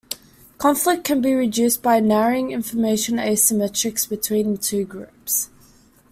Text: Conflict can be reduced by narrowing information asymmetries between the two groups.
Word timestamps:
Conflict 0.57 1.03
can 1.03 1.21
be 1.21 1.31
reduced 1.31 1.83
by 1.83 1.99
narrowing 1.99 2.49
information 2.51 3.17
asymmetries 3.17 4.09
between 4.09 4.51
the 4.53 4.57
two 4.57 4.83
groups. 4.83 5.51